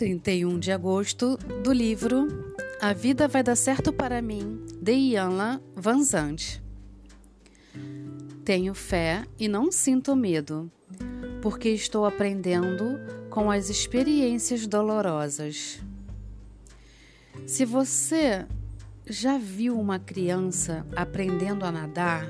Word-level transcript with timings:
31 0.00 0.58
de 0.58 0.72
agosto, 0.72 1.36
do 1.62 1.70
livro 1.74 2.26
A 2.80 2.94
Vida 2.94 3.28
Vai 3.28 3.42
Dar 3.42 3.54
Certo 3.54 3.92
para 3.92 4.22
Mim, 4.22 4.64
de 4.80 4.92
Ianla 4.92 5.62
Vanzante. 5.76 6.62
Tenho 8.42 8.72
fé 8.72 9.26
e 9.38 9.46
não 9.46 9.70
sinto 9.70 10.16
medo, 10.16 10.72
porque 11.42 11.68
estou 11.68 12.06
aprendendo 12.06 12.98
com 13.28 13.50
as 13.50 13.68
experiências 13.68 14.66
dolorosas. 14.66 15.82
Se 17.46 17.66
você 17.66 18.46
já 19.06 19.36
viu 19.36 19.78
uma 19.78 19.98
criança 19.98 20.86
aprendendo 20.96 21.62
a 21.62 21.70
nadar, 21.70 22.24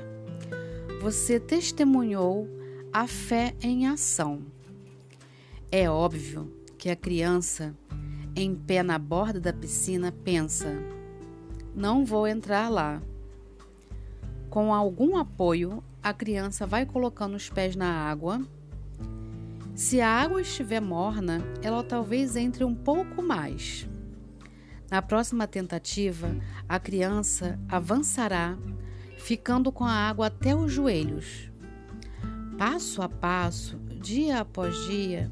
você 1.01 1.39
testemunhou 1.39 2.49
a 2.91 3.07
fé 3.07 3.55
em 3.61 3.87
ação. 3.87 4.41
É 5.71 5.89
óbvio 5.89 6.59
que 6.81 6.89
a 6.89 6.95
criança, 6.95 7.75
em 8.35 8.55
pé 8.55 8.81
na 8.81 8.97
borda 8.97 9.39
da 9.39 9.53
piscina, 9.53 10.11
pensa: 10.11 10.65
não 11.75 12.03
vou 12.03 12.27
entrar 12.27 12.69
lá. 12.69 12.99
Com 14.49 14.73
algum 14.73 15.15
apoio, 15.15 15.83
a 16.01 16.11
criança 16.11 16.65
vai 16.65 16.83
colocando 16.83 17.35
os 17.35 17.47
pés 17.51 17.75
na 17.75 17.85
água. 17.85 18.41
Se 19.75 20.01
a 20.01 20.09
água 20.09 20.41
estiver 20.41 20.81
morna, 20.81 21.43
ela 21.61 21.83
talvez 21.83 22.35
entre 22.35 22.63
um 22.63 22.73
pouco 22.73 23.21
mais. 23.21 23.87
Na 24.89 25.03
próxima 25.03 25.45
tentativa, 25.45 26.35
a 26.67 26.79
criança 26.79 27.59
avançará, 27.69 28.57
ficando 29.19 29.71
com 29.71 29.83
a 29.83 29.93
água 29.93 30.25
até 30.25 30.55
os 30.55 30.71
joelhos. 30.71 31.51
Passo 32.57 33.03
a 33.03 33.07
passo, 33.07 33.77
dia 34.01 34.39
após 34.39 34.75
dia, 34.87 35.31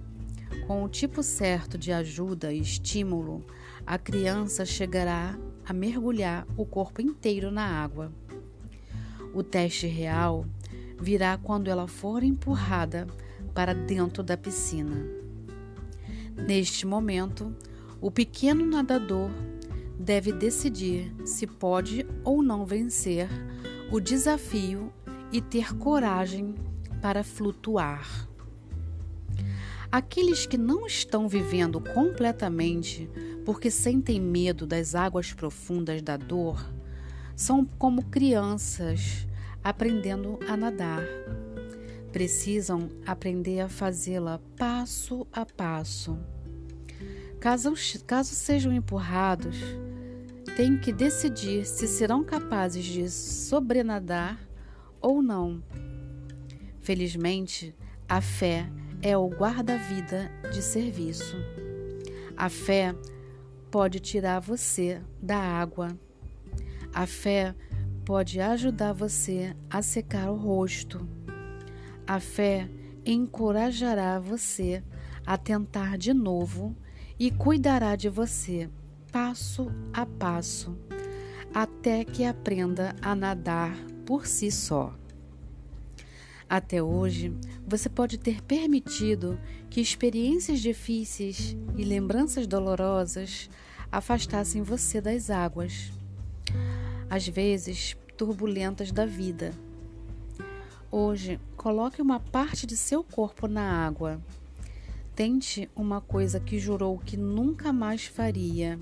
com 0.70 0.84
o 0.84 0.88
tipo 0.88 1.24
certo 1.24 1.80
de 1.80 1.92
ajuda 1.92 2.54
e 2.54 2.60
estímulo, 2.60 3.44
a 3.88 3.98
criança 3.98 4.64
chegará 4.64 5.36
a 5.66 5.74
mergulhar 5.74 6.46
o 6.56 6.64
corpo 6.64 7.02
inteiro 7.02 7.50
na 7.50 7.66
água. 7.66 8.12
O 9.34 9.42
teste 9.42 9.88
real 9.88 10.46
virá 11.00 11.40
quando 11.40 11.72
ela 11.72 11.88
for 11.88 12.22
empurrada 12.22 13.08
para 13.52 13.74
dentro 13.74 14.22
da 14.22 14.38
piscina. 14.38 15.08
Neste 16.38 16.86
momento, 16.86 17.52
o 18.00 18.12
pequeno 18.12 18.64
nadador 18.64 19.32
deve 20.00 20.32
decidir 20.32 21.12
se 21.26 21.48
pode 21.48 22.06
ou 22.24 22.44
não 22.44 22.64
vencer 22.64 23.28
o 23.92 24.00
desafio 24.00 24.94
e 25.32 25.42
ter 25.42 25.76
coragem 25.76 26.54
para 27.02 27.24
flutuar. 27.24 28.29
Aqueles 29.92 30.46
que 30.46 30.58
não 30.58 30.86
estão 30.86 31.28
vivendo 31.28 31.82
completamente 31.82 33.10
porque 33.44 33.72
sentem 33.72 34.22
medo 34.22 34.68
das 34.68 34.94
águas 34.94 35.34
profundas 35.34 36.04
da 36.04 36.16
dor 36.16 36.64
são 37.36 37.66
como 37.66 38.04
crianças 38.04 39.28
aprendendo 39.64 40.38
a 40.48 40.56
nadar. 40.56 41.04
Precisam 42.12 42.88
aprender 43.04 43.62
a 43.62 43.70
fazê-la 43.70 44.40
passo 44.56 45.26
a 45.34 45.44
passo. 45.44 46.20
Caso, 47.40 47.74
caso 48.06 48.36
sejam 48.36 48.72
empurrados, 48.72 49.58
têm 50.56 50.78
que 50.78 50.94
decidir 50.94 51.66
se 51.66 51.88
serão 51.88 52.24
capazes 52.24 52.86
de 52.86 53.10
sobrenadar 53.10 54.40
ou 55.02 55.22
não. 55.24 55.64
Felizmente, 56.80 57.74
a 58.08 58.22
fé 58.22 58.70
é 59.02 59.18
o 59.18 59.28
guarda-vida 59.28 60.30
de 60.52 60.62
serviço. 60.62 61.36
A 62.36 62.50
fé 62.50 62.96
pode 63.72 64.00
tirar 64.00 64.40
você 64.40 65.02
da 65.22 65.38
água. 65.38 65.90
A 66.94 67.06
fé 67.06 67.56
pode 68.06 68.40
ajudar 68.40 68.94
você 68.94 69.56
a 69.70 69.82
secar 69.82 70.32
o 70.32 70.36
rosto. 70.36 71.08
A 72.08 72.20
fé 72.20 72.70
encorajará 73.06 74.20
você 74.20 74.84
a 75.26 75.38
tentar 75.38 75.98
de 75.98 76.14
novo 76.14 76.76
e 77.20 77.30
cuidará 77.30 77.96
de 77.96 78.10
você 78.10 78.70
passo 79.12 79.72
a 79.94 80.06
passo 80.06 80.78
até 81.54 82.04
que 82.04 82.24
aprenda 82.24 82.96
a 83.02 83.16
nadar 83.16 83.76
por 84.06 84.28
si 84.28 84.52
só. 84.52 84.94
Até 86.50 86.82
hoje, 86.82 87.32
você 87.68 87.88
pode 87.88 88.18
ter 88.18 88.42
permitido 88.42 89.40
que 89.70 89.80
experiências 89.80 90.60
difíceis 90.60 91.56
e 91.78 91.84
lembranças 91.84 92.48
dolorosas 92.48 93.48
afastassem 93.92 94.64
você 94.64 95.00
das 95.00 95.30
águas, 95.30 95.92
às 97.08 97.28
vezes 97.28 97.96
turbulentas 98.18 98.92
da 98.92 99.06
vida. 99.06 99.54
Hoje, 100.92 101.40
coloque 101.56 102.02
uma 102.02 102.20
parte 102.20 102.66
de 102.66 102.76
seu 102.76 103.04
corpo 103.04 103.48
na 103.48 103.86
água. 103.86 104.20
Tente 105.16 105.70
uma 105.76 106.02
coisa 106.02 106.40
que 106.40 106.58
jurou 106.58 106.98
que 106.98 107.16
nunca 107.16 107.72
mais 107.72 108.06
faria. 108.06 108.80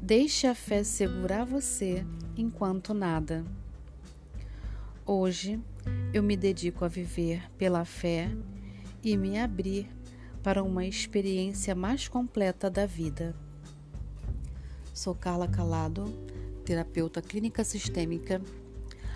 Deixe 0.00 0.46
a 0.46 0.54
fé 0.54 0.82
segurar 0.82 1.44
você 1.44 2.06
enquanto 2.38 2.94
nada. 2.94 3.44
Hoje, 5.06 5.60
eu 6.14 6.22
me 6.22 6.34
dedico 6.34 6.82
a 6.82 6.88
viver 6.88 7.50
pela 7.58 7.84
fé 7.84 8.34
e 9.02 9.18
me 9.18 9.38
abrir 9.38 9.86
para 10.42 10.62
uma 10.62 10.86
experiência 10.86 11.74
mais 11.74 12.08
completa 12.08 12.70
da 12.70 12.86
vida. 12.86 13.36
Sou 14.94 15.14
Carla 15.14 15.46
Calado, 15.46 16.06
terapeuta 16.64 17.20
clínica 17.20 17.62
sistêmica. 17.64 18.40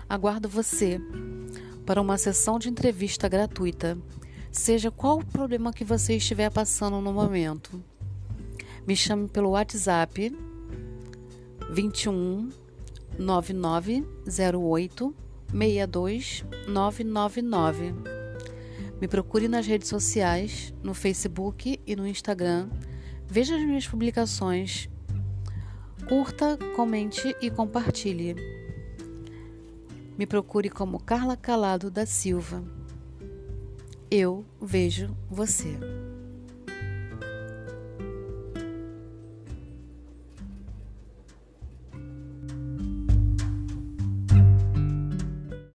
Aguardo 0.07 0.47
você 0.47 1.01
para 1.87 1.99
uma 1.99 2.19
sessão 2.19 2.59
de 2.59 2.69
entrevista 2.69 3.27
gratuita, 3.27 3.97
seja 4.51 4.91
qual 4.91 5.17
o 5.17 5.25
problema 5.25 5.73
que 5.73 5.83
você 5.83 6.17
estiver 6.17 6.51
passando 6.51 7.01
no 7.01 7.11
momento. 7.11 7.83
Me 8.85 8.95
chame 8.95 9.27
pelo 9.27 9.49
WhatsApp 9.49 10.31
21 11.71 12.51
9908 13.17 15.28
62999. 15.53 17.93
Me 18.99 19.07
procure 19.07 19.47
nas 19.47 19.65
redes 19.65 19.87
sociais, 19.87 20.73
no 20.83 20.93
Facebook 20.93 21.79
e 21.87 21.95
no 21.95 22.05
Instagram. 22.05 22.67
Veja 23.27 23.55
as 23.55 23.61
minhas 23.61 23.87
publicações. 23.87 24.89
Curta, 26.07 26.57
comente 26.75 27.33
e 27.41 27.49
compartilhe. 27.49 28.35
Me 30.17 30.25
procure 30.25 30.69
como 30.69 30.99
Carla 30.99 31.37
Calado 31.37 31.89
da 31.89 32.05
Silva. 32.05 32.61
Eu 34.11 34.43
vejo 34.59 35.15
você. 35.29 35.77